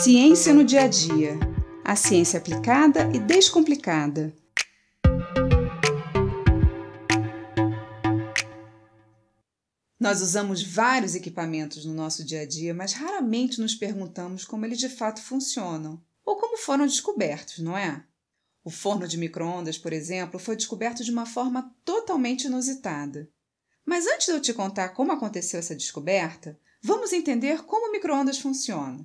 Ciência 0.00 0.54
no 0.54 0.62
dia 0.62 0.82
a 0.82 0.86
dia. 0.86 1.36
A 1.84 1.96
ciência 1.96 2.38
aplicada 2.38 3.10
e 3.12 3.18
descomplicada. 3.18 4.32
Nós 9.98 10.22
usamos 10.22 10.62
vários 10.62 11.16
equipamentos 11.16 11.84
no 11.84 11.92
nosso 11.92 12.24
dia 12.24 12.42
a 12.42 12.46
dia, 12.46 12.72
mas 12.72 12.92
raramente 12.92 13.60
nos 13.60 13.74
perguntamos 13.74 14.44
como 14.44 14.64
eles 14.64 14.78
de 14.78 14.88
fato 14.88 15.20
funcionam 15.20 16.00
ou 16.24 16.36
como 16.36 16.56
foram 16.56 16.86
descobertos, 16.86 17.58
não 17.58 17.76
é? 17.76 18.04
O 18.62 18.70
forno 18.70 19.08
de 19.08 19.18
microondas, 19.18 19.76
por 19.76 19.92
exemplo, 19.92 20.38
foi 20.38 20.54
descoberto 20.54 21.02
de 21.02 21.10
uma 21.10 21.26
forma 21.26 21.74
totalmente 21.84 22.44
inusitada. 22.44 23.28
Mas 23.84 24.06
antes 24.06 24.26
de 24.26 24.32
eu 24.32 24.40
te 24.40 24.54
contar 24.54 24.90
como 24.90 25.10
aconteceu 25.10 25.58
essa 25.58 25.74
descoberta, 25.74 26.56
vamos 26.80 27.12
entender 27.12 27.64
como 27.64 27.88
o 27.88 27.92
microondas 27.92 28.38
funciona. 28.38 29.04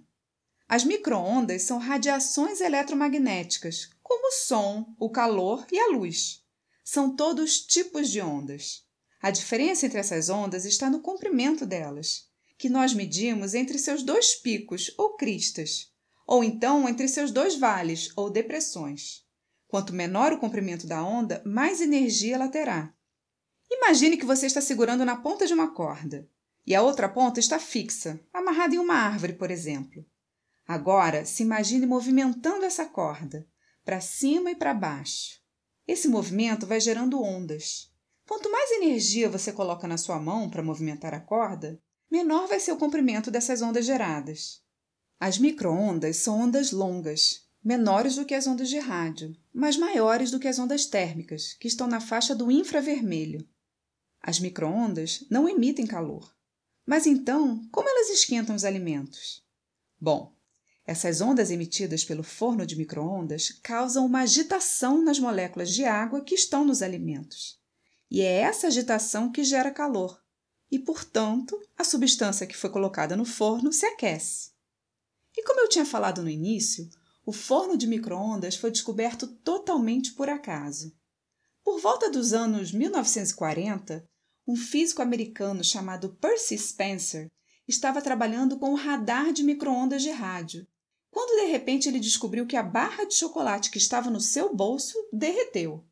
As 0.67 0.83
microondas 0.83 1.63
são 1.63 1.77
radiações 1.77 2.61
eletromagnéticas, 2.61 3.89
como 4.01 4.27
o 4.27 4.31
som, 4.31 4.95
o 4.99 5.09
calor 5.09 5.65
e 5.71 5.79
a 5.79 5.87
luz. 5.87 6.43
São 6.83 7.15
todos 7.15 7.61
tipos 7.61 8.09
de 8.09 8.21
ondas. 8.21 8.83
A 9.21 9.31
diferença 9.31 9.85
entre 9.85 9.99
essas 9.99 10.29
ondas 10.29 10.65
está 10.65 10.89
no 10.89 11.01
comprimento 11.01 11.65
delas, 11.65 12.27
que 12.57 12.69
nós 12.69 12.93
medimos 12.93 13.53
entre 13.53 13.77
seus 13.77 14.03
dois 14.03 14.35
picos 14.35 14.93
ou 14.97 15.15
cristas, 15.15 15.91
ou 16.25 16.43
então 16.43 16.87
entre 16.87 17.07
seus 17.07 17.31
dois 17.31 17.55
vales 17.55 18.11
ou 18.15 18.29
depressões. 18.29 19.23
Quanto 19.67 19.93
menor 19.93 20.33
o 20.33 20.39
comprimento 20.39 20.85
da 20.85 21.03
onda, 21.03 21.41
mais 21.45 21.81
energia 21.81 22.35
ela 22.35 22.47
terá. 22.47 22.93
Imagine 23.71 24.17
que 24.17 24.25
você 24.25 24.45
está 24.45 24.61
segurando 24.61 25.03
na 25.03 25.15
ponta 25.15 25.47
de 25.47 25.53
uma 25.53 25.73
corda 25.73 26.29
e 26.65 26.75
a 26.75 26.81
outra 26.81 27.09
ponta 27.09 27.39
está 27.39 27.59
fixa, 27.59 28.19
amarrada 28.33 28.75
em 28.75 28.79
uma 28.79 28.95
árvore, 28.95 29.33
por 29.33 29.51
exemplo. 29.51 30.05
Agora, 30.67 31.25
se 31.25 31.43
imagine 31.43 31.85
movimentando 31.85 32.65
essa 32.65 32.85
corda, 32.85 33.47
para 33.83 33.99
cima 33.99 34.51
e 34.51 34.55
para 34.55 34.73
baixo. 34.73 35.41
Esse 35.85 36.07
movimento 36.07 36.65
vai 36.65 36.79
gerando 36.79 37.21
ondas. 37.21 37.91
Quanto 38.25 38.49
mais 38.49 38.71
energia 38.71 39.29
você 39.29 39.51
coloca 39.51 39.87
na 39.87 39.97
sua 39.97 40.19
mão 40.19 40.49
para 40.49 40.63
movimentar 40.63 41.13
a 41.13 41.19
corda, 41.19 41.81
menor 42.09 42.47
vai 42.47 42.59
ser 42.59 42.71
o 42.71 42.77
comprimento 42.77 43.29
dessas 43.29 43.61
ondas 43.61 43.85
geradas. 43.85 44.61
As 45.19 45.37
microondas 45.37 46.17
são 46.17 46.39
ondas 46.39 46.71
longas, 46.71 47.47
menores 47.63 48.15
do 48.15 48.25
que 48.25 48.33
as 48.33 48.47
ondas 48.47 48.69
de 48.69 48.79
rádio, 48.79 49.35
mas 49.53 49.77
maiores 49.77 50.31
do 50.31 50.39
que 50.39 50.47
as 50.47 50.59
ondas 50.59 50.85
térmicas, 50.85 51.53
que 51.53 51.67
estão 51.67 51.87
na 51.87 51.99
faixa 51.99 52.33
do 52.33 52.49
infravermelho. 52.49 53.47
As 54.21 54.39
microondas 54.39 55.25
não 55.29 55.47
emitem 55.47 55.85
calor. 55.85 56.33
Mas 56.85 57.05
então, 57.05 57.65
como 57.71 57.87
elas 57.87 58.09
esquentam 58.09 58.55
os 58.55 58.65
alimentos? 58.65 59.43
Bom, 59.99 60.32
essas 60.85 61.21
ondas 61.21 61.49
emitidas 61.49 62.03
pelo 62.03 62.23
forno 62.23 62.65
de 62.65 62.75
microondas 62.75 63.49
causam 63.63 64.05
uma 64.05 64.21
agitação 64.21 65.01
nas 65.01 65.17
moléculas 65.17 65.71
de 65.71 65.85
água 65.85 66.21
que 66.21 66.35
estão 66.35 66.65
nos 66.65 66.81
alimentos. 66.81 67.57
E 68.11 68.21
é 68.21 68.41
essa 68.41 68.67
agitação 68.67 69.31
que 69.31 69.43
gera 69.43 69.71
calor. 69.71 70.21
E, 70.69 70.77
portanto, 70.77 71.59
a 71.77 71.83
substância 71.83 72.45
que 72.45 72.57
foi 72.57 72.69
colocada 72.69 73.15
no 73.15 73.25
forno 73.25 73.71
se 73.71 73.85
aquece. 73.85 74.51
E 75.35 75.43
como 75.43 75.61
eu 75.61 75.69
tinha 75.69 75.85
falado 75.85 76.21
no 76.21 76.29
início, 76.29 76.89
o 77.25 77.31
forno 77.31 77.77
de 77.77 77.87
microondas 77.87 78.55
foi 78.55 78.69
descoberto 78.69 79.27
totalmente 79.27 80.11
por 80.13 80.29
acaso. 80.29 80.93
Por 81.63 81.79
volta 81.79 82.09
dos 82.09 82.33
anos 82.33 82.71
1940, 82.73 84.05
um 84.45 84.55
físico 84.55 85.01
americano 85.01 85.63
chamado 85.63 86.09
Percy 86.15 86.57
Spencer 86.57 87.31
estava 87.67 88.01
trabalhando 88.01 88.57
com 88.57 88.73
o 88.73 88.77
radar 88.77 89.31
de 89.31 89.43
microondas 89.43 90.01
de 90.01 90.09
rádio 90.09 90.67
quando 91.13 91.39
de 91.39 91.51
repente 91.51 91.87
ele 91.87 91.99
descobriu 91.99 92.47
que 92.47 92.55
a 92.55 92.63
barra 92.63 93.05
de 93.05 93.13
chocolate 93.13 93.69
que 93.69 93.77
estava 93.77 94.09
no 94.09 94.19
seu 94.19 94.53
bolso 94.53 94.97
derreteu. 95.13 95.85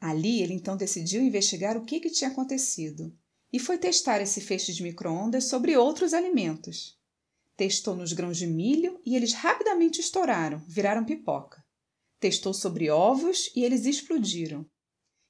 Ali 0.00 0.42
ele 0.42 0.54
então 0.54 0.76
decidiu 0.76 1.22
investigar 1.22 1.76
o 1.76 1.84
que, 1.84 2.00
que 2.00 2.10
tinha 2.10 2.30
acontecido 2.30 3.14
e 3.52 3.58
foi 3.58 3.78
testar 3.78 4.20
esse 4.20 4.40
feixe 4.40 4.72
de 4.72 4.82
microondas 4.82 5.44
sobre 5.44 5.76
outros 5.76 6.14
alimentos. 6.14 6.98
Testou 7.56 7.94
nos 7.94 8.12
grãos 8.12 8.38
de 8.38 8.46
milho 8.46 8.98
e 9.04 9.14
eles 9.14 9.32
rapidamente 9.32 10.00
estouraram, 10.00 10.64
viraram 10.66 11.04
pipoca. 11.04 11.62
Testou 12.18 12.54
sobre 12.54 12.90
ovos 12.90 13.52
e 13.54 13.62
eles 13.62 13.84
explodiram. 13.84 14.66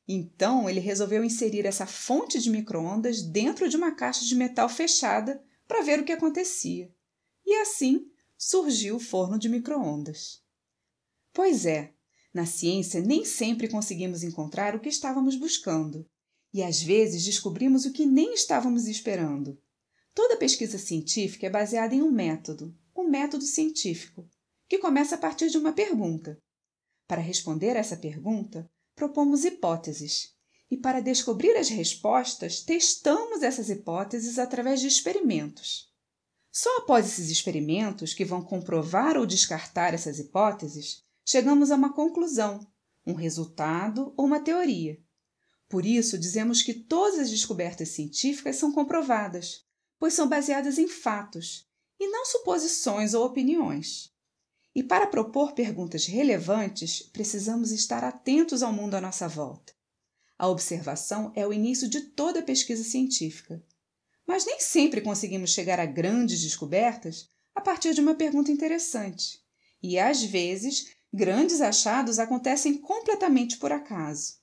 Então 0.07 0.71
ele 0.71 0.81
resolveu 0.81 1.25
inserir 1.25 1.67
essa 1.67 1.87
fonte 1.87 2.41
de 2.41 2.51
microondas 2.51 3.21
dentro 3.21 3.69
de 3.69 3.77
uma 3.77 3.93
caixa 3.93 4.25
de 4.25 4.35
metal 4.35 4.69
fechada 4.69 5.43
para 5.67 5.83
ver 5.83 6.01
o 6.01 6.05
que 6.05 6.13
acontecia. 6.13 6.93
E 7.45 7.55
assim 7.57 8.07
surgiu 8.37 8.97
o 8.97 9.01
forno 9.01 9.39
de 9.39 9.49
microondas. 9.49 10.43
Pois 11.33 11.67
é, 11.67 11.95
na 12.33 12.47
ciência 12.47 13.01
nem 13.01 13.25
sempre 13.25 13.69
conseguimos 13.69 14.23
encontrar 14.23 14.75
o 14.75 14.81
que 14.81 14.89
estávamos 14.89 15.37
buscando, 15.37 16.09
e 16.53 16.63
às 16.63 16.83
vezes 16.83 17.25
descobrimos 17.25 17.85
o 17.85 17.93
que 17.93 18.07
nem 18.07 18.35
estávamos 18.35 18.87
esperando. 18.87 19.61
Toda 20.15 20.37
pesquisa 20.37 20.79
científica 20.79 21.47
é 21.47 21.51
baseada 21.51 21.95
em 21.95 22.03
um 22.03 22.11
método, 22.11 22.77
um 22.97 23.09
método 23.09 23.45
científico, 23.45 24.29
que 24.69 24.79
começa 24.79 25.17
a 25.17 25.19
partir 25.19 25.51
de 25.51 25.59
uma 25.59 25.73
pergunta. 25.73 26.39
Para 27.07 27.21
responder 27.21 27.77
a 27.77 27.81
essa 27.81 27.97
pergunta, 27.97 28.71
propomos 28.95 29.45
hipóteses, 29.45 30.34
e 30.75 30.77
para 30.77 31.01
descobrir 31.01 31.57
as 31.57 31.69
respostas, 31.69 32.61
testamos 32.61 33.45
essas 33.45 33.71
hipóteses 33.71 34.41
através 34.41 34.81
de 34.81 34.89
experimentos. 34.89 35.89
Só 36.51 36.79
após 36.79 37.07
esses 37.07 37.31
experimentos, 37.31 38.13
que 38.13 38.25
vão 38.25 38.43
comprovar 38.43 39.17
ou 39.17 39.25
descartar 39.25 39.95
essas 39.95 40.19
hipóteses, 40.19 41.05
chegamos 41.25 41.71
a 41.71 41.77
uma 41.77 41.93
conclusão, 41.93 42.59
um 43.07 43.15
resultado 43.15 44.13
ou 44.17 44.27
uma 44.27 44.41
teoria. 44.41 45.01
Por 45.69 45.87
isso, 45.87 46.19
dizemos 46.19 46.61
que 46.61 46.75
todas 46.75 47.21
as 47.21 47.31
descobertas 47.31 47.91
científicas 47.91 48.57
são 48.57 48.73
comprovadas, 48.73 49.65
pois 49.97 50.13
são 50.13 50.29
baseadas 50.29 50.77
em 50.77 50.89
fatos 50.89 51.69
e 52.01 52.09
não 52.09 52.27
suposições 52.27 53.15
ou 53.15 53.25
opiniões. 53.25 54.13
E 54.75 54.83
para 54.83 55.07
propor 55.07 55.53
perguntas 55.53 56.07
relevantes, 56.07 57.01
precisamos 57.01 57.71
estar 57.71 58.03
atentos 58.03 58.61
ao 58.61 58.73
mundo 58.73 58.95
à 58.95 59.01
nossa 59.01 59.29
volta. 59.29 59.73
A 60.39 60.49
observação 60.49 61.33
é 61.35 61.47
o 61.47 61.53
início 61.53 61.89
de 61.89 62.01
toda 62.01 62.43
pesquisa 62.43 62.83
científica 62.83 63.63
mas 64.27 64.47
nem 64.47 64.59
sempre 64.61 65.01
conseguimos 65.01 65.51
chegar 65.51 65.79
a 65.79 65.87
grandes 65.87 66.41
descobertas 66.41 67.29
a 67.55 67.61
partir 67.61 67.95
de 67.95 68.01
uma 68.01 68.15
pergunta 68.15 68.51
interessante. 68.51 69.41
E 69.83 69.99
às 69.99 70.23
vezes, 70.23 70.95
grandes 71.13 71.61
achados 71.61 72.19
acontecem 72.19 72.79
completamente 72.79 73.59
por 73.59 73.71
acaso. 73.71 74.35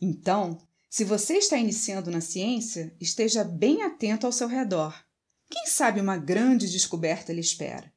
Então, 0.00 0.58
se 0.88 1.02
você 1.02 1.38
está 1.38 1.56
iniciando 1.56 2.10
na 2.10 2.20
ciência, 2.20 2.94
esteja 3.00 3.42
bem 3.42 3.82
atento 3.82 4.26
ao 4.26 4.32
seu 4.32 4.46
redor. 4.46 4.94
Quem 5.50 5.66
sabe 5.66 6.00
uma 6.00 6.16
grande 6.16 6.70
descoberta 6.70 7.32
lhe 7.32 7.40
espera. 7.40 7.92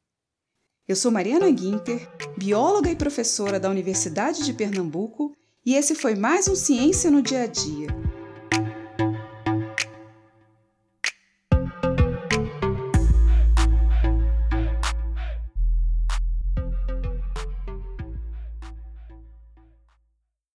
Eu 0.87 0.95
sou 0.95 1.11
Mariana 1.11 1.51
Guinter, 1.51 2.09
bióloga 2.37 2.89
e 2.89 2.95
professora 2.95 3.59
da 3.59 3.69
Universidade 3.69 4.43
de 4.43 4.53
Pernambuco, 4.53 5.35
e 5.69 5.75
esse 5.75 5.93
foi 5.93 6.15
mais 6.15 6.47
um 6.47 6.55
Ciência 6.55 7.11
no 7.11 7.21
Dia 7.21 7.43
a 7.43 7.45
Dia 7.45 7.95